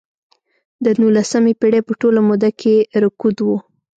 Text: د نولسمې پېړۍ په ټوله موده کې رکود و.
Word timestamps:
د 0.83 0.85
نولسمې 0.99 1.53
پېړۍ 1.59 1.81
په 1.87 1.93
ټوله 1.99 2.21
موده 2.29 2.49
کې 2.59 2.75
رکود 3.03 3.37
و. 3.45 3.49